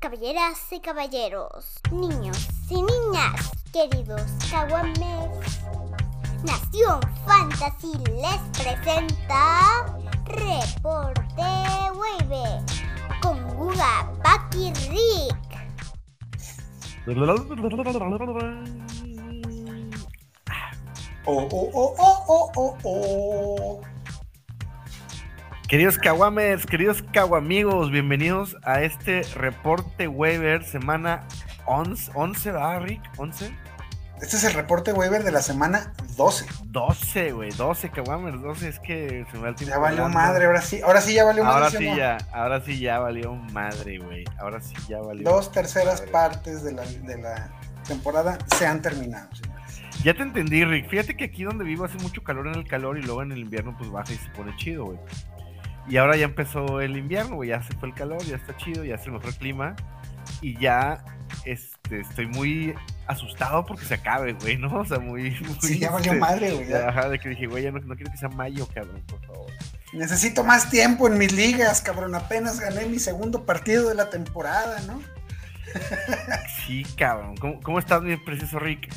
caballeras 0.00 0.72
y 0.72 0.80
caballeros, 0.80 1.78
niños 1.92 2.48
y 2.70 2.76
niñas, 2.76 3.52
queridos 3.70 4.22
caguames. 4.50 5.60
Nación 6.42 7.00
Fantasy 7.26 7.92
les 8.06 8.40
presenta 8.64 9.84
Reporte 10.24 11.42
Wave 11.94 12.64
con 13.20 13.46
Guga, 13.56 14.10
Paki 14.22 14.72
Rick. 14.88 15.36
Oh, 21.26 21.46
oh, 21.52 21.70
oh, 21.74 21.94
oh, 21.98 22.24
oh, 22.26 22.52
oh, 22.56 22.78
oh. 22.84 23.99
Queridos 25.70 25.98
Kawamers, 25.98 26.66
queridos 26.66 27.00
Kawamigos, 27.12 27.92
bienvenidos 27.92 28.56
a 28.64 28.82
este 28.82 29.22
reporte 29.36 30.08
waiver 30.08 30.64
semana 30.64 31.28
11, 31.66 32.10
11 32.12 32.50
¿verdad, 32.50 32.80
Rick? 32.80 33.00
¿11? 33.16 33.56
Este 34.20 34.36
es 34.36 34.42
el 34.42 34.54
reporte 34.54 34.92
waiver 34.92 35.22
de 35.22 35.30
la 35.30 35.40
semana 35.40 35.92
12. 36.16 36.46
12, 36.64 37.30
güey, 37.30 37.50
12 37.52 37.88
Kawamers, 37.90 38.42
12, 38.42 38.68
es 38.68 38.80
que 38.80 39.24
se 39.30 39.36
me 39.36 39.44
va 39.44 39.48
el 39.50 39.54
tiempo. 39.54 39.76
Ya 39.76 39.78
valió 39.78 40.08
madre, 40.08 40.46
ahora 40.46 40.60
sí, 40.60 40.80
ahora 40.82 41.00
sí 41.00 41.14
ya 41.14 41.22
valió 41.22 41.44
madre. 41.44 41.58
Ahora 41.58 41.70
¿sí 41.70 41.76
o 41.76 41.78
sí 41.78 41.88
no? 41.88 41.96
ya, 41.96 42.18
ahora 42.32 42.64
sí 42.64 42.80
ya 42.80 42.98
valió 42.98 43.34
madre, 43.36 43.98
güey. 43.98 44.24
Ahora 44.40 44.60
sí 44.60 44.74
ya 44.88 44.98
valió. 44.98 45.22
Dos 45.22 45.52
terceras 45.52 46.00
madre. 46.00 46.10
partes 46.10 46.64
de 46.64 46.72
la, 46.72 46.82
de 46.84 47.16
la 47.16 47.48
temporada 47.86 48.38
se 48.58 48.66
han 48.66 48.82
terminado, 48.82 49.28
señores. 49.36 49.60
Ya 50.02 50.14
te 50.14 50.22
entendí, 50.22 50.64
Rick. 50.64 50.88
Fíjate 50.88 51.14
que 51.14 51.24
aquí 51.24 51.44
donde 51.44 51.62
vivo 51.62 51.84
hace 51.84 51.98
mucho 51.98 52.24
calor 52.24 52.48
en 52.48 52.54
el 52.54 52.66
calor 52.66 52.98
y 52.98 53.02
luego 53.02 53.22
en 53.22 53.32
el 53.32 53.38
invierno 53.38 53.76
pues 53.78 53.90
baja 53.90 54.12
y 54.12 54.16
se 54.16 54.30
pone 54.30 54.56
chido, 54.56 54.86
güey. 54.86 54.98
Y 55.88 55.96
ahora 55.96 56.16
ya 56.16 56.24
empezó 56.24 56.80
el 56.80 56.96
invierno, 56.96 57.36
güey. 57.36 57.50
Ya 57.50 57.62
se 57.62 57.72
fue 57.74 57.88
el 57.88 57.94
calor, 57.94 58.22
ya 58.24 58.36
está 58.36 58.56
chido, 58.56 58.84
ya 58.84 58.98
se 58.98 59.10
mejor 59.10 59.28
el 59.28 59.36
clima. 59.36 59.76
Y 60.40 60.58
ya 60.58 61.04
este, 61.44 62.00
estoy 62.00 62.26
muy 62.26 62.74
asustado 63.06 63.66
porque 63.66 63.84
se 63.84 63.94
acabe, 63.94 64.34
güey, 64.34 64.56
¿no? 64.56 64.80
O 64.80 64.84
sea, 64.84 64.98
muy... 64.98 65.30
muy 65.40 65.56
Sí, 65.60 65.78
ya 65.78 65.90
valió 65.90 66.12
este, 66.12 66.20
madre, 66.20 66.52
güey. 66.52 66.68
ya. 66.68 66.88
Ajá, 66.88 67.08
de 67.08 67.18
que 67.18 67.30
dije, 67.30 67.46
güey, 67.46 67.64
ya 67.64 67.72
no, 67.72 67.80
no 67.80 67.94
quiero 67.96 68.10
que 68.10 68.18
sea 68.18 68.28
mayo, 68.28 68.66
cabrón, 68.72 69.02
por 69.06 69.20
favor. 69.26 69.50
Necesito 69.92 70.44
más 70.44 70.70
tiempo 70.70 71.08
en 71.08 71.18
mis 71.18 71.32
ligas, 71.32 71.80
cabrón. 71.80 72.14
Apenas 72.14 72.60
gané 72.60 72.86
mi 72.86 72.98
segundo 72.98 73.44
partido 73.44 73.88
de 73.88 73.96
la 73.96 74.08
temporada, 74.08 74.80
¿no? 74.82 75.02
Sí, 76.66 76.84
cabrón. 76.96 77.36
¿Cómo, 77.36 77.60
cómo 77.60 77.78
estás, 77.78 78.02
mi 78.02 78.16
precioso 78.16 78.58
Rick? 78.58 78.88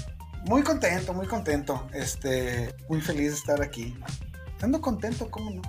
Muy 0.46 0.62
contento, 0.62 1.14
muy 1.14 1.26
contento. 1.26 1.88
Este, 1.94 2.74
muy 2.90 3.02
feliz 3.02 3.32
de 3.32 3.38
estar 3.38 3.62
aquí. 3.62 3.96
Ando 4.62 4.82
contento, 4.82 5.30
¿cómo 5.32 5.52
no? 5.52 5.62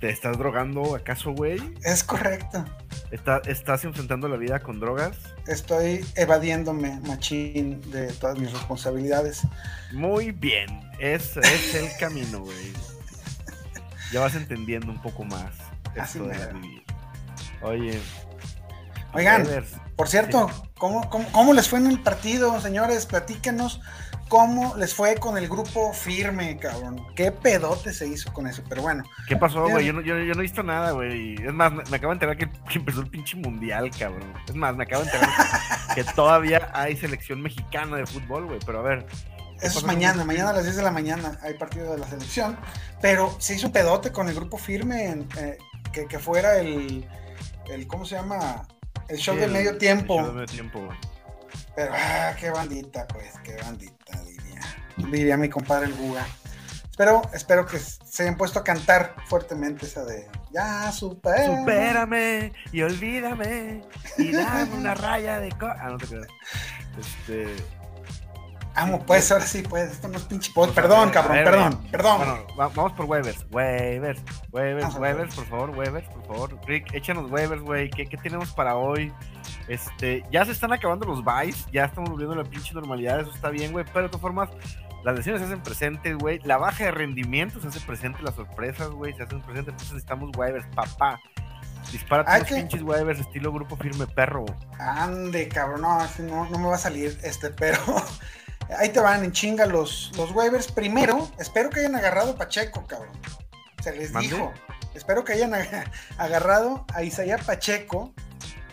¿Te 0.00 0.10
estás 0.10 0.38
drogando 0.38 0.94
acaso, 0.96 1.32
güey? 1.32 1.58
Es 1.84 2.02
correcto. 2.04 2.64
¿Está- 3.10 3.40
¿Estás 3.46 3.84
enfrentando 3.84 4.28
la 4.28 4.36
vida 4.36 4.60
con 4.60 4.80
drogas? 4.80 5.16
Estoy 5.46 6.04
evadiéndome, 6.16 7.00
machín, 7.06 7.80
de 7.90 8.12
todas 8.14 8.38
mis 8.38 8.52
responsabilidades. 8.52 9.42
Muy 9.92 10.32
bien, 10.32 10.68
ese 10.98 11.40
es 11.40 11.74
el 11.74 11.88
camino, 12.00 12.40
güey. 12.40 12.72
Ya 14.12 14.20
vas 14.20 14.34
entendiendo 14.34 14.90
un 14.90 15.00
poco 15.02 15.24
más 15.24 15.54
Así 15.98 16.18
esto 16.18 16.28
de 16.28 16.52
vivir. 16.54 16.82
Oye, 17.62 18.00
Oigan, 19.16 19.46
Por 19.96 20.08
cierto, 20.08 20.50
¿cómo, 20.78 21.08
cómo, 21.08 21.26
cómo 21.32 21.52
les 21.54 21.68
fue 21.68 21.78
en 21.78 21.86
el 21.86 22.00
partido, 22.00 22.60
señores? 22.60 23.06
Platíquenos 23.06 23.80
cómo 24.28 24.74
les 24.76 24.94
fue 24.94 25.16
con 25.16 25.38
el 25.38 25.48
grupo 25.48 25.92
firme, 25.92 26.58
cabrón. 26.58 27.00
Qué 27.14 27.30
pedote 27.30 27.92
se 27.92 28.06
hizo 28.06 28.32
con 28.32 28.46
eso, 28.46 28.62
pero 28.68 28.82
bueno. 28.82 29.04
¿qué 29.28 29.36
pasó, 29.36 29.68
güey? 29.68 29.86
Yo 29.86 29.92
no, 29.92 30.00
yo, 30.00 30.18
yo 30.18 30.34
no 30.34 30.40
he 30.40 30.42
visto 30.42 30.62
nada, 30.62 30.92
güey. 30.92 31.34
Es 31.36 31.52
más, 31.52 31.72
me, 31.72 31.82
me 31.84 31.96
acabo 31.96 32.12
de 32.12 32.14
enterar 32.14 32.36
que, 32.36 32.50
que 32.68 32.78
empezó 32.78 33.00
el 33.00 33.08
pinche 33.08 33.36
mundial, 33.36 33.90
cabrón. 33.96 34.32
Es 34.46 34.54
más, 34.54 34.76
me 34.76 34.84
acabo 34.84 35.04
de 35.04 35.10
enterar 35.10 35.30
que 35.94 36.04
todavía 36.04 36.70
hay 36.72 36.96
selección 36.96 37.40
mexicana 37.42 37.96
de 37.96 38.06
fútbol, 38.06 38.46
güey. 38.46 38.58
Pero 38.66 38.80
a 38.80 38.82
ver, 38.82 39.06
¿qué 39.60 39.66
Eso 39.66 39.78
es 39.78 39.84
mañana, 39.84 40.24
mañana 40.24 40.50
a 40.50 40.54
las 40.54 40.64
10 40.64 40.76
de 40.76 40.82
la 40.82 40.90
mañana 40.90 41.38
hay 41.42 41.54
partido 41.54 41.92
de 41.92 41.98
la 41.98 42.06
selección, 42.06 42.58
pero 43.00 43.34
se 43.38 43.54
hizo 43.54 43.68
un 43.68 43.72
pedote 43.72 44.10
con 44.12 44.28
el 44.28 44.34
grupo 44.34 44.58
firme, 44.58 45.06
en, 45.06 45.28
eh, 45.38 45.58
que, 45.92 46.06
que 46.06 46.18
fuera 46.18 46.58
el, 46.58 47.08
el, 47.70 47.86
¿cómo 47.86 48.04
se 48.04 48.16
llama? 48.16 48.66
El 49.08 49.18
show 49.18 49.34
Sí, 49.34 49.40
del 49.40 49.50
el- 49.50 49.56
medio 49.56 49.70
el 49.70 49.78
tiempo. 49.78 50.16
show 50.18 50.26
de 50.28 50.32
medio 50.32 50.46
tiempo. 50.46 50.88
Pero, 51.74 51.92
ah, 51.94 52.32
qué 52.40 52.50
bandita, 52.50 53.06
pues, 53.08 53.32
qué 53.44 53.56
bandita, 53.62 54.20
diría. 54.22 54.60
Diría 55.10 55.36
mi 55.36 55.48
compadre 55.48 55.86
el 55.86 55.94
Guga. 55.94 56.26
Espero, 56.90 57.20
espero 57.34 57.66
que 57.66 57.78
se 57.78 58.22
hayan 58.22 58.38
puesto 58.38 58.58
a 58.60 58.64
cantar 58.64 59.14
fuertemente 59.26 59.84
esa 59.84 60.04
de 60.06 60.26
Ya, 60.50 60.90
super. 60.90 61.44
Supérame 61.44 62.52
y 62.72 62.80
olvídame 62.80 63.82
y 64.16 64.32
dame 64.32 64.72
una 64.72 64.94
raya 64.94 65.38
de 65.38 65.50
co 65.50 65.66
ah 65.66 65.90
no 65.90 65.98
te 65.98 66.06
creas 66.06 66.26
este 66.98 67.54
Amo, 68.76 69.02
pues, 69.06 69.32
ahora 69.32 69.44
sí, 69.46 69.62
pues, 69.62 69.92
esto 69.92 70.06
no 70.08 70.18
es 70.18 70.24
pinche 70.24 70.52
pod. 70.52 70.66
Pues, 70.66 70.78
a 70.78 70.82
Perdón, 70.82 71.04
ver, 71.06 71.14
cabrón, 71.14 71.34
ver, 71.36 71.44
perdón, 71.44 71.70
güey. 71.78 71.90
perdón. 71.90 72.18
bueno 72.18 72.46
vamos 72.74 72.92
por 72.92 73.06
waivers 73.06 73.46
waivers 73.50 74.20
waivers 74.52 74.82
Vamos 74.82 74.96
a 74.96 75.00
waivers 75.00 75.34
por 75.34 75.46
favor 75.46 75.70
waivers 75.70 76.08
por 76.08 76.26
favor 76.26 76.58
Rick 76.66 76.92
échanos 76.94 77.30
waivers 77.30 77.62
güey 77.62 77.88
¿Qué, 77.90 78.06
qué 78.06 78.16
tenemos 78.18 78.52
para 78.52 78.76
hoy 78.76 79.12
este 79.68 80.22
ya 80.30 80.44
se 80.44 80.52
están 80.52 80.72
acabando 80.72 81.06
los 81.06 81.24
buys 81.24 81.66
ya 81.72 81.84
estamos 81.86 82.10
volviendo 82.10 82.34
a 82.34 82.38
la 82.38 82.44
pinche 82.44 82.74
normalidad 82.74 83.20
eso 83.20 83.32
está 83.34 83.48
bien 83.50 83.72
güey 83.72 83.84
pero 83.92 84.02
de 84.04 84.08
todas 84.08 84.20
formas 84.22 84.50
las 85.04 85.14
lesiones 85.16 85.40
se 85.40 85.46
hacen 85.46 85.62
presentes, 85.62 86.16
güey. 86.18 86.40
La 86.42 86.56
baja 86.56 86.82
de 86.86 86.90
rendimiento 86.90 87.60
se 87.60 87.68
hace 87.68 87.78
presente, 87.78 88.20
las 88.24 88.34
sorpresas, 88.34 88.88
güey, 88.90 89.14
se 89.14 89.22
hacen 89.22 89.40
presentes. 89.40 89.70
Entonces 89.74 89.92
necesitamos 89.92 90.30
waivers, 90.36 90.66
papá. 90.74 91.20
Hay 92.26 92.40
unos 92.40 92.48
que- 92.48 92.54
pinches 92.56 92.82
waivers 92.82 93.20
estilo 93.20 93.52
grupo 93.52 93.76
firme 93.76 94.08
perro. 94.08 94.44
Ande, 94.80 95.46
cabrón, 95.46 95.82
no, 95.82 95.98
no, 96.24 96.50
no 96.50 96.58
me 96.58 96.66
va 96.66 96.74
a 96.74 96.78
salir 96.78 97.16
este, 97.22 97.50
pero 97.50 97.78
ahí 98.76 98.88
te 98.90 99.00
van 99.00 99.24
en 99.24 99.32
chinga 99.32 99.66
los, 99.66 100.12
los 100.16 100.30
waivers. 100.32 100.70
Primero, 100.70 101.30
espero 101.38 101.70
que 101.70 101.80
hayan 101.80 101.94
agarrado 101.96 102.32
a 102.32 102.36
Pacheco, 102.36 102.86
cabrón. 102.86 103.18
Se 103.82 103.92
les 103.94 104.10
¿Mande? 104.12 104.28
dijo. 104.28 104.52
Espero 104.94 105.24
que 105.24 105.34
hayan 105.34 105.52
ag- 105.52 105.90
agarrado 106.18 106.86
a 106.94 107.02
Isaías 107.02 107.44
Pacheco. 107.44 108.14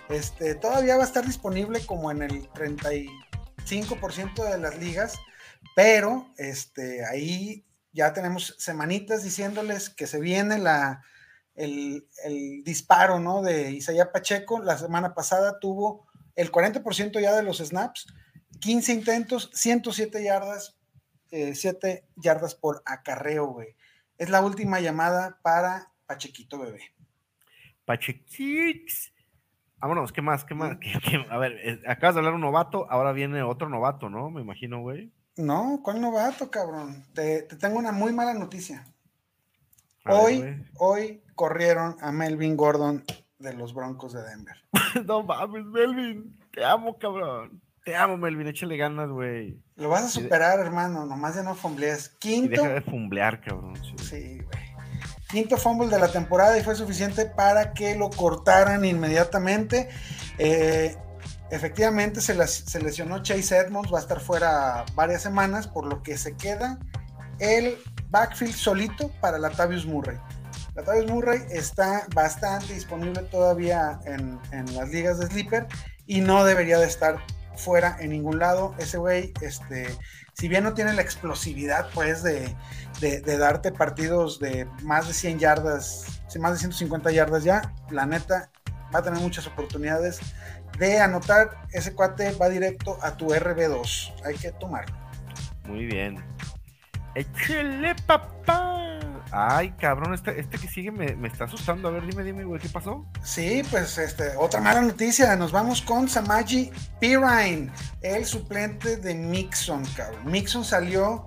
Este, 0.09 0.55
todavía 0.55 0.95
va 0.95 1.03
a 1.03 1.05
estar 1.07 1.25
disponible 1.25 1.85
como 1.85 2.11
en 2.11 2.21
el 2.21 2.49
35% 2.51 4.43
de 4.49 4.57
las 4.57 4.77
ligas, 4.77 5.17
pero 5.75 6.27
este, 6.37 7.05
ahí 7.05 7.65
ya 7.91 8.13
tenemos 8.13 8.55
semanitas 8.57 9.23
diciéndoles 9.23 9.89
que 9.89 10.07
se 10.07 10.19
viene 10.19 10.57
la, 10.57 11.03
el, 11.55 12.07
el 12.25 12.63
disparo 12.63 13.19
¿no? 13.19 13.41
de 13.41 13.71
Isaías 13.71 14.09
Pacheco. 14.11 14.59
La 14.61 14.77
semana 14.77 15.13
pasada 15.13 15.59
tuvo 15.59 16.07
el 16.35 16.51
40% 16.51 17.21
ya 17.21 17.33
de 17.35 17.43
los 17.43 17.57
snaps, 17.59 18.07
15 18.59 18.93
intentos, 18.93 19.49
107 19.53 20.23
yardas, 20.23 20.77
7 21.29 22.05
yardas 22.15 22.55
por 22.55 22.81
acarreo, 22.85 23.47
güey. 23.47 23.75
Es 24.17 24.29
la 24.29 24.41
última 24.41 24.79
llamada 24.79 25.39
para 25.41 25.91
Pachequito 26.05 26.59
Bebé. 26.59 26.81
Pachequix. 27.85 29.11
Vámonos, 29.79 30.13
¿qué 30.13 30.21
más? 30.21 30.45
¿Qué 30.45 30.53
más? 30.55 30.77
¿Qué- 30.79 30.93
qué- 31.03 31.25
A 31.29 31.37
ver, 31.37 31.53
eh, 31.63 31.81
acabas 31.87 32.15
de 32.15 32.19
hablar 32.19 32.33
un 32.35 32.41
novato, 32.41 32.89
ahora 32.89 33.11
viene 33.11 33.41
otro 33.43 33.69
novato, 33.69 34.09
¿no? 34.09 34.29
Me 34.29 34.41
imagino, 34.41 34.81
güey. 34.81 35.11
No, 35.35 35.81
¿cuál 35.83 35.99
novato, 35.99 36.49
cabrón? 36.51 37.03
Te, 37.13 37.41
te 37.43 37.55
tengo 37.55 37.79
una 37.79 37.91
muy 37.91 38.13
mala 38.13 38.33
noticia. 38.35 38.85
A 40.05 40.13
Hoy, 40.15 40.63
hoy 40.77 41.23
corrieron 41.33 41.95
a 42.01 42.11
Melvin 42.11 42.55
Gordon 42.55 43.03
de 43.39 43.53
los 43.53 43.73
Broncos 43.73 44.13
de 44.13 44.21
Denver. 44.21 44.55
no 45.05 45.23
mames, 45.23 45.65
Melvin. 45.65 46.39
Te 46.51 46.63
amo, 46.63 46.97
cabrón. 46.99 47.61
Te 47.85 47.95
amo, 47.95 48.17
Melvin. 48.17 48.47
Échale 48.47 48.77
ganas, 48.77 49.09
güey. 49.09 49.59
Lo 49.75 49.89
vas 49.89 50.01
a 50.01 50.03
Y 50.03 50.07
de- 50.07 50.23
superar, 50.27 50.59
hermano, 50.59 51.05
nomás 51.05 51.35
ya 51.35 51.43
no 51.43 51.53
fumblees. 51.55 52.11
Y 52.15 52.19
Quinto, 52.19 52.61
deja 52.61 52.73
de 52.75 52.81
fumblear, 52.81 53.41
cabrón. 53.41 53.75
sí. 53.83 53.95
Sí, 54.03 54.37
güey. 54.43 54.63
Quinto 55.29 55.57
fumble 55.57 55.87
de 55.89 55.99
la 55.99 56.11
temporada 56.11 56.57
y 56.57 56.63
fue 56.63 56.75
suficiente 56.75 57.25
para 57.25 57.73
que 57.73 57.95
lo 57.95 58.09
cortaran 58.11 58.85
inmediatamente. 58.85 59.89
Eh, 60.37 60.95
efectivamente 61.49 62.21
se, 62.21 62.35
las- 62.35 62.53
se 62.53 62.79
lesionó 62.81 63.21
Chase 63.23 63.57
Edmonds, 63.57 63.91
va 63.91 63.97
a 63.97 64.01
estar 64.01 64.19
fuera 64.19 64.85
varias 64.93 65.23
semanas, 65.23 65.67
por 65.67 65.85
lo 65.87 66.03
que 66.03 66.17
se 66.17 66.35
queda 66.37 66.77
el 67.39 67.77
backfield 68.09 68.53
solito 68.53 69.09
para 69.21 69.39
Latavius 69.39 69.85
Murray. 69.87 70.17
Latavius 70.75 71.09
Murray 71.11 71.39
está 71.49 72.05
bastante 72.13 72.73
disponible 72.73 73.23
todavía 73.23 73.99
en, 74.05 74.39
en 74.51 74.73
las 74.75 74.89
ligas 74.89 75.19
de 75.19 75.25
Sleeper 75.27 75.65
y 76.05 76.21
no 76.21 76.45
debería 76.45 76.77
de 76.77 76.85
estar 76.85 77.17
fuera 77.55 77.97
en 77.99 78.11
ningún 78.11 78.39
lado. 78.39 78.75
Ese 78.77 78.97
güey, 78.97 79.33
este, 79.41 79.87
si 80.33 80.47
bien 80.47 80.63
no 80.63 80.73
tiene 80.73 80.93
la 80.93 81.01
explosividad, 81.01 81.89
pues, 81.93 82.23
de, 82.23 82.55
de, 82.99 83.37
darte 83.37 83.71
partidos 83.71 84.39
de 84.39 84.67
más 84.83 85.07
de 85.07 85.13
100 85.13 85.39
yardas, 85.39 86.21
más 86.39 86.53
de 86.53 86.59
150 86.59 87.11
yardas 87.11 87.43
ya, 87.43 87.73
la 87.89 88.05
neta 88.05 88.49
va 88.93 88.99
a 88.99 89.03
tener 89.03 89.19
muchas 89.19 89.47
oportunidades 89.47 90.19
de 90.77 90.99
anotar. 90.99 91.57
Ese 91.71 91.93
cuate 91.93 92.31
va 92.33 92.49
directo 92.49 92.97
a 93.01 93.15
tu 93.17 93.27
RB2. 93.27 94.13
Hay 94.25 94.35
que 94.35 94.51
tomarlo. 94.53 94.95
Muy 95.65 95.85
bien. 95.85 96.23
Échale, 97.15 97.95
papá. 98.07 98.72
Ay, 99.35 99.71
cabrón, 99.79 100.13
este, 100.13 100.39
este 100.39 100.59
que 100.59 100.67
sigue 100.67 100.91
me, 100.91 101.15
me, 101.15 101.27
está 101.27 101.45
asustando. 101.45 101.87
A 101.87 101.91
ver, 101.91 102.05
dime, 102.05 102.23
dime, 102.23 102.43
güey, 102.43 102.61
¿qué 102.61 102.69
pasó? 102.69 103.03
Sí, 103.23 103.63
pues 103.71 103.97
este, 103.97 104.35
otra 104.37 104.61
mala 104.61 104.79
noticia. 104.81 105.35
Nos 105.35 105.51
vamos 105.51 105.81
con 105.81 106.07
Samaji 106.07 106.69
Pirine, 106.99 107.71
el 108.01 108.25
suplente 108.25 108.97
de 108.97 109.15
Mixon, 109.15 109.83
cabrón. 109.97 110.31
Mixon 110.31 110.63
salió 110.63 111.25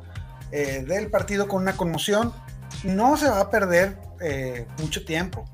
eh, 0.52 0.84
del 0.86 1.10
partido 1.10 1.48
con 1.48 1.62
una 1.62 1.76
conmoción. 1.76 2.32
No 2.84 3.16
se 3.16 3.28
va 3.28 3.40
a 3.40 3.50
perder 3.50 3.98
eh, 4.20 4.68
mucho 4.78 5.04
tiempo. 5.04 5.44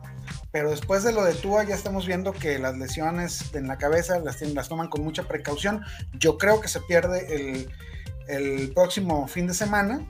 Pero 0.50 0.68
después 0.68 1.04
de 1.04 1.14
lo 1.14 1.24
de 1.24 1.32
Tua, 1.32 1.64
ya 1.64 1.74
estamos 1.74 2.06
viendo 2.06 2.34
que 2.34 2.58
las 2.58 2.76
lesiones 2.76 3.54
en 3.54 3.66
la 3.66 3.78
cabeza 3.78 4.18
las, 4.18 4.42
las 4.42 4.68
toman 4.68 4.88
con 4.88 5.02
mucha 5.02 5.22
precaución. 5.22 5.86
Yo 6.18 6.36
creo 6.36 6.60
que 6.60 6.68
se 6.68 6.80
pierde 6.82 7.34
el, 7.34 7.70
el 8.28 8.72
próximo 8.74 9.26
fin 9.26 9.46
de 9.46 9.54
semana 9.54 10.06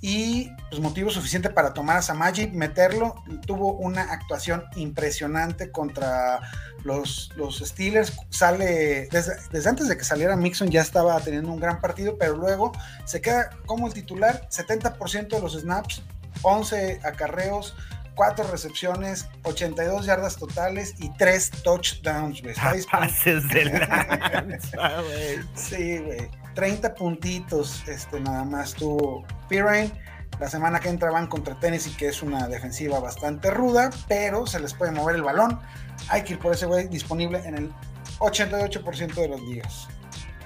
y 0.00 0.50
pues 0.70 0.80
motivo 0.80 1.10
suficiente 1.10 1.50
para 1.50 1.74
tomar 1.74 1.96
a 1.96 2.02
Samaji, 2.02 2.48
meterlo. 2.48 3.16
Tuvo 3.46 3.72
una 3.72 4.12
actuación 4.12 4.64
impresionante 4.76 5.72
contra 5.72 6.40
los, 6.84 7.32
los 7.36 7.58
Steelers. 7.58 8.12
Sale 8.30 9.08
desde, 9.10 9.36
desde, 9.50 9.68
antes 9.68 9.88
de 9.88 9.96
que 9.96 10.04
saliera 10.04 10.36
Mixon 10.36 10.70
ya 10.70 10.82
estaba 10.82 11.18
teniendo 11.20 11.50
un 11.52 11.58
gran 11.58 11.80
partido, 11.80 12.16
pero 12.16 12.36
luego 12.36 12.72
se 13.04 13.20
queda 13.20 13.50
como 13.66 13.88
el 13.88 13.94
titular, 13.94 14.48
70% 14.50 15.28
de 15.28 15.40
los 15.40 15.54
snaps, 15.54 16.02
11 16.42 17.00
acarreos. 17.02 17.74
4 18.14 18.48
recepciones, 18.50 19.28
82 19.44 20.04
yardas 20.04 20.36
totales 20.38 20.96
y 20.98 21.08
3 21.10 21.50
touchdowns, 21.62 22.42
güey. 22.42 22.52
Pases 22.90 23.48
de 23.48 23.64
lanza, 23.66 25.02
güey. 25.02 25.38
sí, 25.54 25.98
güey. 25.98 26.28
30 26.58 26.96
puntitos 26.96 27.86
este, 27.86 28.18
nada 28.18 28.42
más 28.42 28.74
tuvo 28.74 29.24
Pirine. 29.48 29.92
La 30.40 30.48
semana 30.50 30.80
que 30.80 30.88
entra 30.88 31.08
van 31.08 31.28
contra 31.28 31.54
Tennessee, 31.54 31.94
que 31.96 32.08
es 32.08 32.20
una 32.20 32.48
defensiva 32.48 32.98
bastante 32.98 33.52
ruda, 33.52 33.90
pero 34.08 34.44
se 34.44 34.58
les 34.58 34.74
puede 34.74 34.90
mover 34.90 35.14
el 35.14 35.22
balón. 35.22 35.60
Hay 36.08 36.24
que 36.24 36.32
ir 36.32 36.40
por 36.40 36.52
ese 36.52 36.66
güey 36.66 36.88
disponible 36.88 37.38
en 37.44 37.54
el 37.54 37.72
88% 38.18 39.14
de 39.14 39.28
los 39.28 39.40
días. 39.42 39.86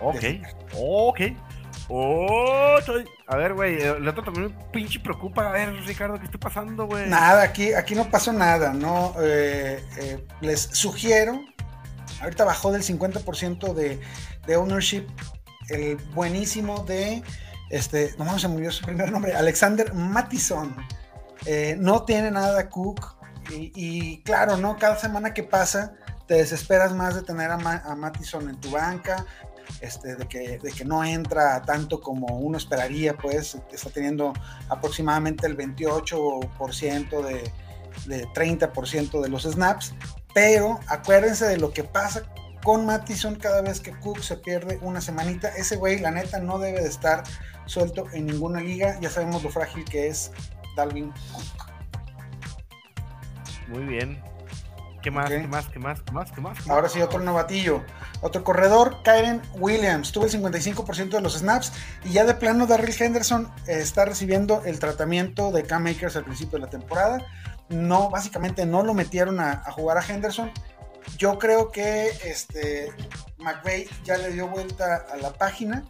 Ok, 0.03 0.17
ok. 0.77 1.21
Oh, 1.89 2.77
a 3.27 3.37
ver, 3.37 3.55
güey, 3.55 3.81
el 3.81 4.07
otro 4.07 4.23
también 4.23 4.49
me 4.49 4.65
pinche 4.71 5.01
preocupa. 5.01 5.49
A 5.49 5.53
ver, 5.53 5.73
Ricardo, 5.87 6.19
¿qué 6.19 6.27
está 6.27 6.39
pasando, 6.39 6.85
güey? 6.85 7.09
Nada, 7.09 7.43
aquí, 7.43 7.73
aquí 7.73 7.95
no 7.95 8.11
pasó 8.11 8.35
nada, 8.35 8.75
¿no? 8.75 9.15
Eh, 9.19 9.83
eh, 9.99 10.27
les 10.43 10.61
sugiero, 10.61 11.41
ahorita 12.21 12.45
bajó 12.45 12.71
del 12.71 12.83
50% 12.83 13.73
de, 13.73 13.99
de 14.47 14.57
ownership 14.57 15.07
el 15.69 15.97
buenísimo 16.15 16.85
de, 16.85 17.23
este, 17.71 18.15
no 18.19 18.39
se 18.39 18.47
olvidó 18.47 18.71
su 18.71 18.85
primer 18.85 19.11
nombre, 19.11 19.35
Alexander 19.35 19.93
Mattison. 19.95 20.75
Eh, 21.47 21.77
no 21.79 22.05
tiene 22.05 22.31
nada 22.31 22.69
Cook 22.69 23.17
y, 23.51 24.23
claro, 24.23 24.57
¿no? 24.57 24.77
Cada 24.79 24.97
semana 24.97 25.35
que 25.35 25.43
pasa 25.43 25.95
te 26.27 26.35
desesperas 26.35 26.95
más 26.95 27.15
de 27.15 27.23
tener 27.23 27.51
a, 27.51 27.57
a 27.57 27.97
Mattison 27.97 28.49
en 28.49 28.61
tu 28.61 28.71
banca, 28.71 29.27
este, 29.81 30.17
de, 30.17 30.29
que, 30.29 30.59
de 30.59 30.73
que 30.73 30.85
no 30.85 31.05
entra 31.05 31.61
tanto 31.63 32.01
como 32.01 32.39
uno 32.39 32.57
esperaría, 32.59 33.17
pues 33.17 33.59
está 33.73 33.91
teniendo 33.91 34.33
aproximadamente 34.69 35.47
el 35.47 35.57
28% 35.57 37.23
de, 37.23 37.53
de 38.07 38.27
30% 38.29 39.21
de 39.21 39.29
los 39.29 39.43
snaps, 39.43 39.95
pero 40.35 40.79
acuérdense 40.87 41.47
de 41.47 41.59
lo 41.59 41.73
que 41.73 41.85
pasa 41.85 42.23
con 42.63 42.87
Mattison 42.87 43.35
cada 43.35 43.61
vez 43.63 43.81
que 43.81 43.93
Cook 43.93 44.21
se 44.21 44.37
pierde 44.37 44.79
una 44.83 45.01
semanita. 45.01 45.49
Ese 45.49 45.77
güey, 45.77 45.99
la 45.99 46.11
neta, 46.11 46.39
no 46.39 46.59
debe 46.59 46.81
de 46.81 46.89
estar 46.89 47.25
suelto 47.67 48.07
en 48.13 48.27
ninguna 48.27 48.61
liga. 48.61 48.99
Ya 49.01 49.11
sabemos 49.11 49.43
lo 49.43 49.51
frágil 49.51 49.85
que 49.85 50.09
es 50.09 50.31
Dalvin 50.77 51.13
Cook. 51.33 51.73
Muy 53.69 53.85
bien. 53.85 54.23
¿Qué 55.03 55.11
más? 55.11 55.29
¿Qué 55.29 55.49
más? 55.49 55.67
¿Qué 55.67 55.79
más? 55.81 56.01
¿Qué 56.03 56.13
más? 56.13 56.31
¿Qué 56.31 56.41
más? 56.41 56.71
Ahora 56.71 56.89
sí, 56.89 57.01
otro 57.01 57.19
novatillo. 57.19 57.83
Otro 58.21 58.45
corredor, 58.45 59.03
Kyren 59.03 59.43
Williams. 59.55 60.13
Tuvo 60.13 60.27
el 60.27 60.31
55% 60.31 61.11
de 61.11 61.21
los 61.21 61.37
snaps. 61.37 61.73
Y 62.05 62.11
ya 62.11 62.25
de 62.25 62.35
plano, 62.35 62.69
Darryl 62.69 62.95
Henderson 62.97 63.51
eh, 63.67 63.79
está 63.81 64.05
recibiendo 64.05 64.63
el 64.65 64.79
tratamiento 64.79 65.51
de 65.51 65.65
Cam 65.65 65.83
Makers 65.83 66.15
al 66.15 66.25
principio 66.25 66.59
de 66.59 66.67
la 66.67 66.71
temporada. 66.71 67.19
No, 67.69 68.11
básicamente 68.11 68.65
no 68.65 68.85
lo 68.85 68.95
metieron 68.95 69.41
a, 69.41 69.63
a 69.65 69.73
jugar 69.73 69.99
a 69.99 70.07
Henderson 70.07 70.53
yo 71.19 71.39
creo 71.39 71.71
que 71.71 72.09
este 72.25 72.93
McVeigh 73.39 73.89
ya 74.05 74.17
le 74.19 74.33
dio 74.33 74.49
vuelta 74.49 75.07
a 75.11 75.17
la 75.17 75.33
página 75.33 75.85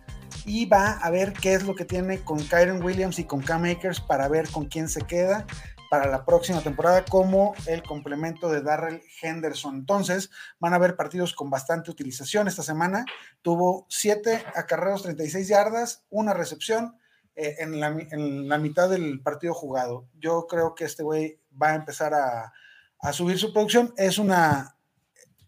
y 0.45 0.67
va 0.67 0.93
a 0.93 1.11
ver 1.11 1.33
qué 1.33 1.55
es 1.55 1.65
lo 1.65 1.75
que 1.75 1.85
tiene 1.85 2.21
con 2.25 2.39
Kyron 2.39 2.83
Williams 2.83 3.19
y 3.19 3.25
con 3.25 3.43
Cam 3.43 3.65
Akers 3.65 4.01
para 4.01 4.29
ver 4.29 4.49
con 4.49 4.67
quién 4.67 4.89
se 4.89 5.03
queda 5.03 5.47
para 5.91 6.09
la 6.09 6.25
próxima 6.25 6.63
temporada 6.63 7.05
como 7.05 7.55
el 7.67 7.83
complemento 7.83 8.49
de 8.51 8.63
Darrell 8.63 9.03
Henderson. 9.21 9.77
Entonces, 9.77 10.31
van 10.59 10.73
a 10.73 10.77
haber 10.77 10.97
partidos 10.97 11.35
con 11.35 11.51
bastante 11.51 11.91
utilización 11.91 12.49
esta 12.49 12.63
semana. 12.63 13.05
Tuvo 13.43 13.87
7 13.91 14.43
acarreos, 14.55 15.03
36 15.03 15.49
yardas, 15.49 16.05
una 16.09 16.33
recepción 16.33 16.97
eh, 17.37 17.57
en, 17.59 17.79
la, 17.79 18.59
mitad 18.59 18.89
del 18.89 19.21
partido 19.21 19.53
jugado. 19.53 20.09
Yo 20.19 20.47
creo 20.47 20.75
que 20.75 20.87
este 20.87 21.03
güey 21.03 21.39
va 21.61 21.73
a 21.73 21.75
empezar 21.75 22.15
a 22.15 23.13
subir 23.13 23.39
su 23.39 23.53
producción. 23.53 23.93
Es 23.99 24.17
una 24.17 24.79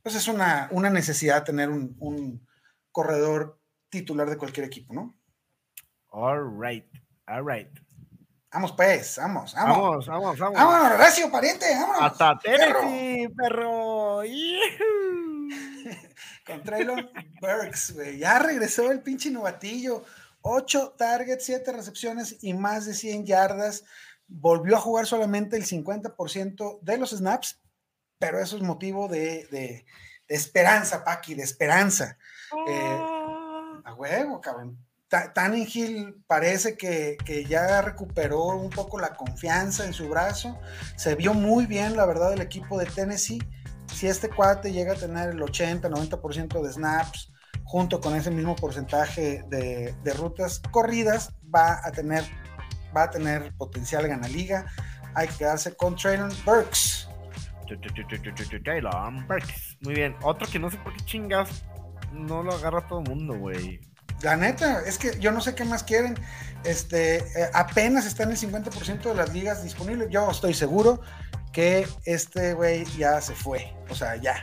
pues 0.04 0.14
es 0.16 0.28
una, 0.28 0.68
una 0.70 0.90
necesidad 0.90 1.44
tener 1.44 1.70
un, 1.70 1.96
un, 1.98 2.46
corredor 2.92 3.58
titular 3.88 4.28
de 4.30 4.36
cualquier 4.36 4.66
equipo, 4.66 4.94
¿no? 4.94 5.18
All 6.10 6.60
right, 6.60 6.86
all 7.26 7.44
right. 7.44 7.68
Vamos 8.52 8.70
pues, 8.72 9.16
vamos, 9.16 9.54
vamos. 9.54 10.06
Vamos, 10.06 10.06
vamos, 10.06 10.38
vamos. 10.38 10.56
Vámonos, 10.56 10.92
Horacio, 10.92 11.32
pariente, 11.32 11.66
vámonos. 11.74 12.02
Hasta 12.02 12.38
Tennessee, 12.38 13.28
perro. 13.34 14.20
Con 16.46 16.62
Traylon 16.62 17.10
Burks, 17.40 17.94
güey. 17.94 18.18
Ya 18.18 18.38
regresó 18.38 18.92
el 18.92 19.02
pinche 19.02 19.30
novatillo. 19.30 20.04
Ocho 20.42 20.94
targets, 20.98 21.46
siete 21.46 21.72
recepciones 21.72 22.36
y 22.42 22.52
más 22.52 22.84
de 22.84 22.92
100 22.92 23.24
yardas. 23.24 23.84
Volvió 24.28 24.76
a 24.76 24.80
jugar 24.80 25.06
solamente 25.06 25.56
el 25.56 25.64
50% 25.64 26.80
de 26.82 26.98
los 26.98 27.10
snaps 27.10 27.63
pero 28.24 28.40
eso 28.40 28.56
es 28.56 28.62
motivo 28.62 29.06
de, 29.06 29.46
de, 29.50 29.84
esperanza, 30.28 31.04
Paqui, 31.04 31.34
de 31.34 31.42
esperanza. 31.42 32.16
Eh, 32.66 32.98
ah. 32.98 33.82
a 33.84 33.92
huevo, 33.92 34.40
cabrón. 34.40 34.78
Hill 35.54 36.24
parece 36.26 36.78
que, 36.78 37.18
que, 37.22 37.44
ya 37.44 37.82
recuperó 37.82 38.46
un 38.46 38.70
poco 38.70 38.98
la 38.98 39.12
confianza 39.12 39.84
en 39.84 39.92
su 39.92 40.08
brazo. 40.08 40.58
Se 40.96 41.14
vio 41.16 41.34
muy 41.34 41.66
bien, 41.66 41.98
la 41.98 42.06
verdad, 42.06 42.32
el 42.32 42.40
equipo 42.40 42.78
de 42.78 42.86
Tennessee. 42.86 43.42
Si 43.92 44.06
este 44.06 44.30
cuate 44.30 44.72
llega 44.72 44.94
a 44.94 44.96
tener 44.96 45.28
el 45.28 45.40
80-90% 45.40 46.62
de 46.62 46.72
snaps, 46.72 47.30
junto 47.64 48.00
con 48.00 48.16
ese 48.16 48.30
mismo 48.30 48.56
porcentaje 48.56 49.44
de, 49.48 49.94
de, 50.02 50.12
rutas 50.14 50.62
corridas, 50.70 51.34
va 51.54 51.78
a 51.84 51.92
tener, 51.92 52.24
va 52.96 53.02
a 53.02 53.10
tener 53.10 53.54
potencial 53.58 54.08
gana 54.08 54.28
liga. 54.28 54.64
Hay 55.14 55.28
que 55.28 55.34
quedarse 55.36 55.76
con 55.76 55.94
Traylon 55.94 56.32
Burks. 56.46 57.03
Muy 59.80 59.94
bien. 59.94 60.16
Otro 60.22 60.46
que 60.46 60.58
no 60.58 60.70
sé 60.70 60.76
por 60.78 60.92
qué 60.94 61.04
chingas 61.04 61.64
no 62.12 62.42
lo 62.42 62.52
agarra 62.52 62.86
todo 62.86 63.00
el 63.00 63.08
mundo, 63.08 63.36
güey. 63.36 63.80
La 64.22 64.36
neta, 64.36 64.80
es 64.86 64.98
que 64.98 65.18
yo 65.18 65.32
no 65.32 65.40
sé 65.40 65.54
qué 65.54 65.64
más 65.64 65.82
quieren. 65.82 66.14
Este, 66.64 67.16
eh, 67.18 67.50
apenas 67.52 68.06
está 68.06 68.22
en 68.22 68.30
el 68.30 68.38
50% 68.38 69.02
de 69.02 69.14
las 69.14 69.32
ligas 69.32 69.62
disponibles. 69.62 70.08
Yo 70.10 70.30
estoy 70.30 70.54
seguro 70.54 71.00
que 71.52 71.86
este 72.04 72.54
güey 72.54 72.84
ya 72.96 73.20
se 73.20 73.34
fue. 73.34 73.74
O 73.90 73.94
sea, 73.94 74.16
ya. 74.16 74.40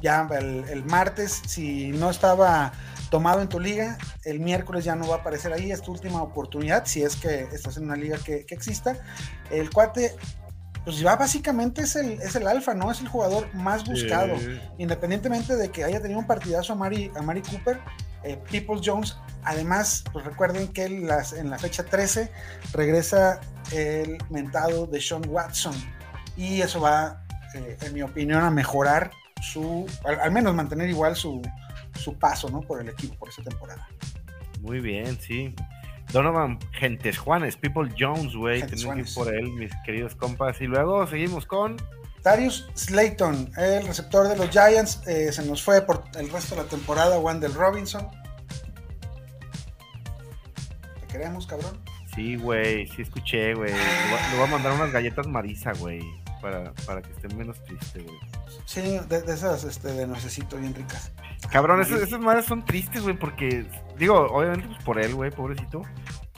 Ya 0.00 0.28
el, 0.38 0.64
el, 0.68 0.84
martes, 0.84 1.42
si 1.46 1.88
no 1.92 2.10
estaba 2.10 2.72
tomado 3.10 3.40
en 3.40 3.48
tu 3.48 3.58
liga, 3.58 3.96
el 4.24 4.38
miércoles 4.38 4.84
ya 4.84 4.94
no 4.94 5.08
va 5.08 5.16
a 5.16 5.18
aparecer 5.18 5.52
ahí. 5.52 5.72
Es 5.72 5.80
tu 5.80 5.92
última 5.92 6.22
oportunidad, 6.22 6.84
si 6.84 7.02
es 7.02 7.16
que 7.16 7.48
estás 7.52 7.78
en 7.78 7.84
una 7.84 7.96
liga 7.96 8.18
que, 8.18 8.44
que 8.44 8.54
exista. 8.54 8.96
El 9.50 9.70
cuate 9.70 10.14
pues 10.84 10.98
ya 10.98 11.16
básicamente 11.16 11.82
es 11.82 11.96
el, 11.96 12.20
es 12.20 12.36
el 12.36 12.46
alfa, 12.46 12.74
¿no? 12.74 12.90
Es 12.90 13.00
el 13.00 13.08
jugador 13.08 13.52
más 13.54 13.84
buscado. 13.84 14.36
Independientemente 14.78 15.56
de 15.56 15.70
que 15.70 15.84
haya 15.84 16.00
tenido 16.00 16.18
un 16.18 16.26
partidazo 16.26 16.74
a 16.74 16.76
Mari, 16.76 17.10
a 17.16 17.22
Mari 17.22 17.40
Cooper, 17.42 17.80
eh, 18.22 18.38
Peoples 18.50 18.82
Jones, 18.84 19.16
además, 19.44 20.04
pues 20.12 20.24
recuerden 20.24 20.68
que 20.68 20.88
las, 20.88 21.32
en 21.32 21.50
la 21.50 21.58
fecha 21.58 21.84
13 21.84 22.30
regresa 22.72 23.40
el 23.72 24.18
mentado 24.28 24.86
de 24.86 25.00
Sean 25.00 25.22
Watson. 25.28 25.74
Y 26.36 26.60
eso 26.60 26.80
va, 26.80 27.24
eh, 27.54 27.78
en 27.80 27.94
mi 27.94 28.02
opinión, 28.02 28.42
a 28.42 28.50
mejorar 28.50 29.10
su, 29.40 29.86
al, 30.04 30.32
menos 30.32 30.54
mantener 30.54 30.88
igual 30.88 31.16
su, 31.16 31.40
su 31.98 32.18
paso, 32.18 32.50
¿no? 32.50 32.60
Por 32.60 32.80
el 32.80 32.88
equipo, 32.88 33.14
por 33.16 33.30
esa 33.30 33.42
temporada. 33.42 33.88
Muy 34.60 34.80
bien, 34.80 35.18
sí. 35.20 35.54
Donovan 36.14 36.60
Gentes 36.70 37.18
Juanes, 37.18 37.56
People 37.56 37.92
Jones, 37.98 38.36
güey. 38.36 38.64
Tenemos 38.64 38.94
que 38.94 39.00
ir 39.00 39.14
por 39.14 39.34
él, 39.34 39.50
mis 39.50 39.72
queridos 39.84 40.14
compas. 40.14 40.60
Y 40.60 40.66
luego 40.66 41.04
seguimos 41.08 41.44
con. 41.44 41.76
Darius 42.22 42.68
Slayton, 42.76 43.50
el 43.56 43.84
receptor 43.84 44.28
de 44.28 44.36
los 44.36 44.48
Giants. 44.48 45.02
Eh, 45.08 45.32
se 45.32 45.44
nos 45.44 45.60
fue 45.60 45.82
por 45.82 46.04
el 46.16 46.30
resto 46.30 46.54
de 46.54 46.62
la 46.62 46.68
temporada. 46.68 47.18
Wendell 47.18 47.52
Robinson. 47.52 48.08
Te 51.00 51.06
queremos, 51.08 51.48
cabrón. 51.48 51.80
Sí, 52.14 52.36
güey, 52.36 52.86
sí 52.86 53.02
escuché, 53.02 53.54
güey. 53.54 53.72
Le, 53.72 54.36
voy 54.36 54.46
a 54.46 54.50
mandar 54.50 54.72
unas 54.72 54.92
galletas 54.92 55.26
Marisa, 55.26 55.72
güey, 55.72 56.00
para, 56.40 56.72
para 56.86 57.02
que 57.02 57.10
estén 57.10 57.36
menos 57.36 57.60
tristes, 57.64 58.04
güey. 58.04 58.16
Sí, 58.66 59.00
de, 59.08 59.18
esas 59.26 59.64
este, 59.64 59.88
de 59.88 60.06
necesito 60.06 60.56
bien 60.58 60.74
ricas. 60.74 61.10
Cabrón, 61.50 61.80
esas, 61.80 62.02
esas 62.02 62.20
madres 62.20 62.44
son 62.44 62.64
tristes, 62.64 63.02
güey, 63.02 63.18
porque, 63.18 63.66
digo, 63.98 64.14
obviamente 64.30 64.68
pues 64.68 64.82
por 64.84 65.00
él, 65.00 65.14
güey, 65.14 65.32
pobrecito. 65.32 65.82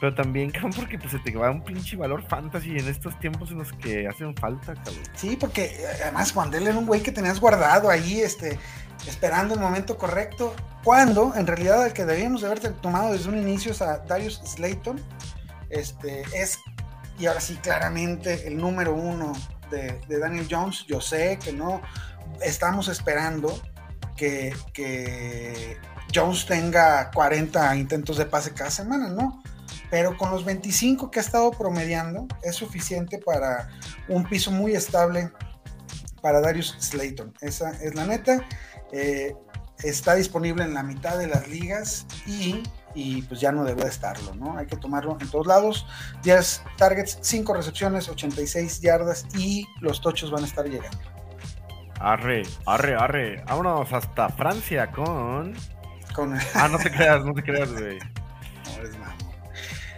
Pero 0.00 0.14
también, 0.14 0.50
cabrón, 0.52 0.72
porque 0.74 0.98
pues 0.98 1.12
se 1.12 1.18
te 1.18 1.36
va 1.36 1.50
un 1.50 1.62
pinche 1.62 1.96
valor 1.96 2.22
fantasy 2.28 2.78
en 2.78 2.88
estos 2.88 3.18
tiempos 3.18 3.50
en 3.50 3.58
los 3.58 3.72
que 3.72 4.06
hacen 4.06 4.34
falta, 4.36 4.74
cabrón. 4.74 5.02
Sí, 5.14 5.36
porque 5.38 5.64
eh, 5.64 5.86
además 6.02 6.32
cuando 6.32 6.56
él 6.56 6.66
era 6.66 6.78
un 6.78 6.86
güey 6.86 7.02
que 7.02 7.12
tenías 7.12 7.40
guardado 7.40 7.90
ahí, 7.90 8.20
este, 8.20 8.58
esperando 9.06 9.54
el 9.54 9.60
momento 9.60 9.96
correcto, 9.96 10.54
cuando 10.84 11.34
en 11.34 11.46
realidad 11.46 11.86
el 11.86 11.92
que 11.92 12.04
debíamos 12.04 12.42
de 12.42 12.48
haber 12.48 12.60
tomado 12.74 13.12
desde 13.12 13.28
un 13.28 13.38
inicio 13.38 13.72
es 13.72 13.82
a 13.82 13.98
Darius 13.98 14.40
Slayton, 14.44 15.00
este, 15.70 16.22
es, 16.34 16.58
y 17.18 17.26
ahora 17.26 17.40
sí, 17.40 17.56
claramente 17.56 18.46
el 18.46 18.56
número 18.56 18.94
uno 18.94 19.32
de, 19.70 19.98
Daniel 20.08 20.46
Jones, 20.48 20.84
yo 20.86 21.00
sé 21.00 21.38
que 21.42 21.52
no 21.52 21.82
estamos 22.40 22.88
esperando 22.88 23.60
que 24.16 24.54
Jones 26.14 26.46
tenga 26.46 27.10
40 27.10 27.76
intentos 27.76 28.16
de 28.16 28.26
pase 28.26 28.52
cada 28.52 28.70
semana, 28.70 29.08
¿no? 29.08 29.42
Pero 29.90 30.16
con 30.16 30.30
los 30.30 30.44
25 30.44 31.10
que 31.10 31.20
ha 31.20 31.22
estado 31.22 31.50
promediando 31.50 32.26
es 32.42 32.56
suficiente 32.56 33.18
para 33.18 33.68
un 34.08 34.24
piso 34.24 34.50
muy 34.50 34.72
estable 34.72 35.30
para 36.22 36.40
Darius 36.40 36.76
Slayton. 36.80 37.34
Esa 37.40 37.70
es 37.82 37.94
la 37.94 38.06
neta. 38.06 38.44
Eh, 38.92 39.34
está 39.82 40.14
disponible 40.14 40.64
en 40.64 40.74
la 40.74 40.82
mitad 40.82 41.18
de 41.18 41.26
las 41.26 41.48
ligas 41.48 42.06
y, 42.26 42.62
pues 43.22 43.40
ya 43.40 43.52
no 43.52 43.64
debe 43.64 43.82
de 43.82 43.90
estarlo, 43.90 44.34
¿no? 44.34 44.56
Hay 44.56 44.66
que 44.66 44.76
tomarlo 44.76 45.16
en 45.20 45.28
todos 45.28 45.46
lados. 45.46 45.86
10 46.22 46.62
targets, 46.76 47.18
5 47.20 47.54
recepciones, 47.54 48.08
86 48.08 48.80
yardas 48.80 49.26
y 49.36 49.66
los 49.80 50.00
tochos 50.00 50.30
van 50.30 50.44
a 50.44 50.46
estar 50.46 50.66
llegando. 50.66 50.98
Arre, 52.00 52.42
arre, 52.66 52.94
arre. 52.94 53.44
Vámonos 53.44 53.92
hasta 53.92 54.28
Francia 54.30 54.90
con... 54.90 55.54
con... 56.14 56.36
Ah, 56.54 56.68
no 56.68 56.78
te 56.78 56.90
creas, 56.90 57.24
no 57.24 57.34
te 57.34 57.42
creas, 57.42 57.72
güey. 57.72 57.98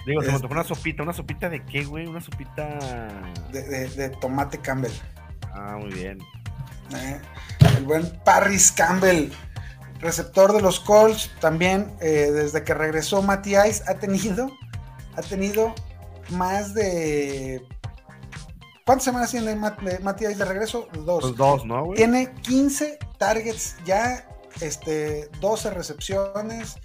Digo, 0.09 0.23
se 0.23 0.33
me 0.33 0.41
tocó 0.41 0.55
una 0.55 0.65
sopita. 0.65 1.03
¿Una 1.03 1.13
sopita 1.13 1.51
de 1.51 1.63
qué, 1.65 1.85
güey? 1.85 2.07
Una 2.07 2.23
sopita. 2.23 2.79
De, 3.53 4.11
tomate 4.21 4.59
Campbell. 4.59 4.93
Ah, 5.53 5.77
muy 5.79 5.93
bien. 5.93 6.19
Eh, 6.95 7.21
el 7.77 7.85
buen 7.85 8.11
Parris 8.25 8.73
Campbell, 8.73 9.31
receptor 10.01 10.55
de 10.55 10.63
los 10.63 10.81
Colts, 10.81 11.31
también 11.41 11.93
eh, 12.01 12.31
desde 12.33 12.65
que 12.65 12.73
regresó 12.73 13.21
Matías, 13.21 13.87
ha 13.87 13.95
tenido, 13.95 14.51
ha 15.15 15.21
tenido 15.21 15.75
más 16.31 16.73
de. 16.73 17.63
¿Cuántas 18.87 19.05
semanas 19.05 19.31
tiene 19.31 19.55
Matías 19.55 20.39
de 20.39 20.45
regreso? 20.47 20.89
Dos. 21.05 21.21
Pues 21.21 21.37
dos, 21.37 21.67
¿no, 21.67 21.85
güey? 21.85 21.99
Tiene 21.99 22.33
15 22.33 22.99
targets 23.19 23.77
ya, 23.85 24.27
este, 24.61 25.29
12 25.41 25.71
recepciones 25.71 26.77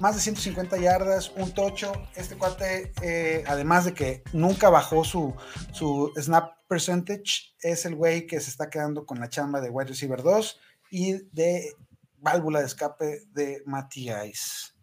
más 0.00 0.14
de 0.14 0.22
150 0.22 0.78
yardas, 0.78 1.30
un 1.36 1.52
tocho. 1.52 1.92
Este 2.16 2.36
cuate, 2.36 2.92
eh, 3.02 3.44
además 3.46 3.84
de 3.84 3.94
que 3.94 4.22
nunca 4.32 4.70
bajó 4.70 5.04
su, 5.04 5.36
su 5.72 6.12
snap 6.16 6.54
percentage, 6.66 7.54
es 7.60 7.84
el 7.84 7.94
güey 7.94 8.26
que 8.26 8.40
se 8.40 8.48
está 8.48 8.70
quedando 8.70 9.04
con 9.04 9.20
la 9.20 9.28
chamba 9.28 9.60
de 9.60 9.68
wide 9.68 9.88
receiver 9.88 10.22
2 10.22 10.58
y 10.90 11.12
de 11.32 11.74
válvula 12.16 12.60
de 12.60 12.66
escape 12.66 13.22
de 13.32 13.62
Matías. 13.66 14.74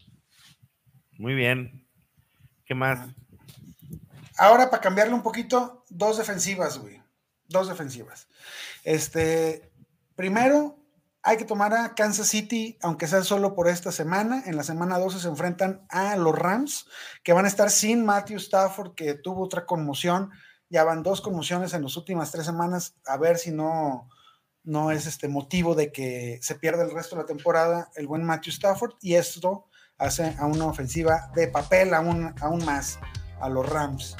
Muy 1.17 1.33
bien. 1.33 1.87
¿Qué 2.65 2.75
más? 2.75 3.09
Ahora, 4.37 4.69
para 4.69 4.83
cambiarle 4.83 5.15
un 5.15 5.23
poquito, 5.23 5.83
dos 5.89 6.17
defensivas, 6.17 6.77
güey. 6.77 7.01
Dos 7.47 7.69
defensivas. 7.69 8.27
Este, 8.83 9.71
primero, 10.15 10.77
hay 11.23 11.37
que 11.37 11.45
tomar 11.45 11.73
a 11.73 11.93
Kansas 11.95 12.27
City, 12.27 12.77
aunque 12.81 13.07
sea 13.07 13.23
solo 13.23 13.53
por 13.53 13.67
esta 13.67 13.91
semana. 13.91 14.43
En 14.45 14.55
la 14.55 14.63
semana 14.63 14.97
12 14.97 15.19
se 15.19 15.27
enfrentan 15.27 15.85
a 15.89 16.15
los 16.15 16.37
Rams, 16.37 16.87
que 17.23 17.33
van 17.33 17.45
a 17.45 17.49
estar 17.49 17.69
sin 17.69 18.05
Matthew 18.05 18.37
Stafford, 18.37 18.95
que 18.95 19.13
tuvo 19.15 19.43
otra 19.43 19.65
conmoción. 19.65 20.31
Ya 20.69 20.83
van 20.83 21.03
dos 21.03 21.21
conmociones 21.21 21.73
en 21.73 21.83
las 21.83 21.97
últimas 21.97 22.31
tres 22.31 22.45
semanas. 22.45 22.95
A 23.05 23.17
ver 23.17 23.37
si 23.37 23.51
no, 23.51 24.09
no 24.63 24.91
es 24.91 25.05
este 25.05 25.27
motivo 25.27 25.75
de 25.75 25.91
que 25.91 26.39
se 26.41 26.55
pierda 26.55 26.83
el 26.83 26.91
resto 26.91 27.15
de 27.15 27.23
la 27.23 27.27
temporada 27.27 27.89
el 27.95 28.07
buen 28.07 28.23
Matthew 28.23 28.53
Stafford. 28.53 28.93
Y 29.01 29.15
esto 29.15 29.67
hace 29.97 30.35
a 30.39 30.45
una 30.45 30.65
ofensiva 30.65 31.31
de 31.35 31.47
papel 31.47 31.93
aún, 31.93 32.33
aún 32.41 32.63
más 32.63 32.99
a 33.41 33.49
los 33.49 33.67
Rams. 33.67 34.15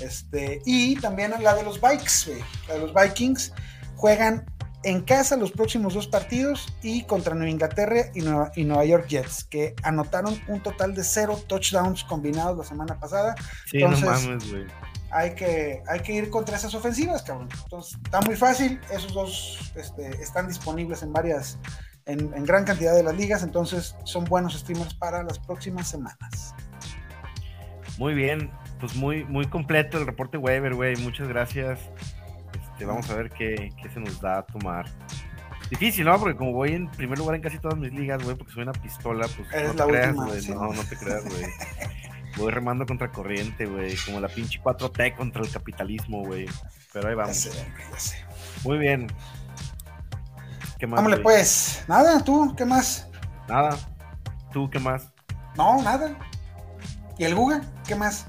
Este, 0.00 0.60
y 0.64 0.96
también 0.96 1.32
a 1.32 1.38
la 1.38 1.54
de 1.54 1.62
los 1.62 1.80
Vikings, 1.80 2.30
La 2.68 2.74
de 2.74 2.80
los 2.80 2.94
Vikings 2.94 3.52
juegan 3.96 4.44
en 4.84 5.02
casa 5.02 5.36
los 5.36 5.52
próximos 5.52 5.94
dos 5.94 6.06
partidos 6.06 6.72
y 6.82 7.04
contra 7.04 7.34
Nueva 7.34 7.50
Inglaterra 7.50 8.10
y 8.14 8.20
Nueva, 8.20 8.84
York 8.84 9.06
Jets, 9.08 9.44
que 9.44 9.74
anotaron 9.82 10.40
un 10.48 10.60
total 10.62 10.94
de 10.94 11.04
cero 11.04 11.38
touchdowns 11.46 12.04
combinados 12.04 12.58
la 12.58 12.64
semana 12.64 12.98
pasada. 12.98 13.34
Sí, 13.66 13.78
Entonces, 13.78 14.04
no 14.04 14.10
mames, 14.10 14.50
güey. 14.50 14.66
Hay 15.10 15.34
que, 15.34 15.82
hay 15.88 16.00
que 16.00 16.12
ir 16.12 16.30
contra 16.30 16.56
esas 16.56 16.74
ofensivas, 16.74 17.22
cabrón. 17.22 17.48
Entonces, 17.64 17.98
está 18.02 18.20
muy 18.22 18.34
fácil. 18.34 18.80
Esos 18.90 19.12
dos 19.12 19.72
este, 19.76 20.08
están 20.22 20.48
disponibles 20.48 21.02
en 21.02 21.12
varias, 21.12 21.58
en, 22.06 22.32
en, 22.34 22.44
gran 22.44 22.64
cantidad 22.64 22.94
de 22.94 23.02
las 23.02 23.14
ligas. 23.14 23.42
Entonces, 23.42 23.94
son 24.04 24.24
buenos 24.24 24.54
streamers 24.54 24.94
para 24.94 25.22
las 25.22 25.38
próximas 25.38 25.88
semanas. 25.88 26.54
Muy 27.98 28.14
bien. 28.14 28.50
Pues 28.80 28.96
muy, 28.96 29.22
muy 29.24 29.46
completo 29.46 29.96
el 29.98 30.06
reporte 30.06 30.38
Weber, 30.38 30.74
güey. 30.74 30.96
Muchas 30.96 31.28
gracias. 31.28 31.78
Este, 32.82 32.86
vamos 32.86 33.10
a 33.10 33.14
ver 33.14 33.30
qué, 33.30 33.72
se 33.92 34.00
nos 34.00 34.20
da 34.20 34.38
a 34.38 34.42
tomar. 34.42 34.86
Difícil, 35.70 36.04
¿no? 36.04 36.18
Porque 36.18 36.36
como 36.36 36.52
voy 36.52 36.72
en 36.72 36.90
primer 36.90 37.16
lugar 37.16 37.36
en 37.36 37.42
casi 37.42 37.58
todas 37.58 37.78
mis 37.78 37.92
ligas, 37.92 38.22
güey, 38.22 38.36
porque 38.36 38.52
soy 38.52 38.64
una 38.64 38.72
pistola, 38.72 39.26
pues 39.36 39.48
no 39.64 39.84
te 39.84 39.90
creas, 39.92 40.14
güey. 40.14 40.48
No, 40.48 40.72
no 40.72 40.84
te 40.84 40.96
creas, 40.96 41.24
güey. 41.24 41.44
Voy 42.36 42.50
remando 42.50 42.84
contra 42.84 43.12
corriente, 43.12 43.66
güey. 43.66 43.94
Como 44.04 44.20
la 44.20 44.28
pinche 44.28 44.60
4T 44.60 45.16
contra 45.16 45.42
el 45.42 45.50
capitalismo, 45.50 46.24
güey. 46.24 46.46
Pero 46.92 47.08
ahí 47.08 47.14
vamos. 47.14 47.50
Muy 48.64 48.78
bien. 48.78 49.06
¿Qué 50.78 50.86
más? 50.86 50.96
Vámonos, 50.96 51.20
pues. 51.20 51.84
Nada, 51.86 52.22
tú, 52.24 52.52
¿qué 52.56 52.64
más? 52.64 53.08
Nada. 53.48 53.78
¿Tú 54.52 54.68
qué 54.68 54.80
más? 54.80 55.12
No, 55.56 55.80
nada. 55.82 56.18
¿Y 57.16 57.24
el 57.24 57.34
Guga? 57.34 57.62
¿Qué 57.86 57.94
más? 57.94 58.26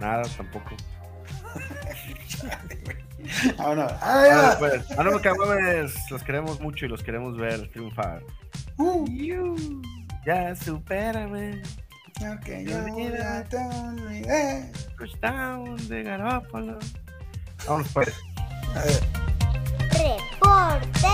Nada, 0.00 0.22
tampoco. 0.36 0.70
Ah, 3.58 3.74
no. 3.74 3.86
Ah, 4.00 4.56
pues, 4.58 4.84
ah, 4.96 5.02
no, 5.02 5.10
los 6.10 6.22
queremos 6.22 6.60
mucho 6.60 6.86
y 6.86 6.88
los 6.88 7.02
queremos 7.02 7.36
ver 7.36 7.68
triunfar. 7.70 8.22
Uh. 8.78 9.06
ya 10.24 10.54
supérame. 10.56 11.62
Ok, 12.20 12.46
ya 12.66 13.44
te 13.44 13.56
olvidé. 13.56 14.70
Touchdown 14.96 15.88
de 15.88 16.02
Garópolo. 16.02 16.78
Vamos 17.66 17.88
pues. 17.92 18.12
Reporte 19.90 21.08